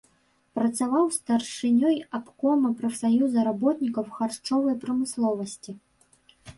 [0.59, 5.71] Працаваў старшынёй абкома прафсаюза работнікаў харчовай прамысловасці.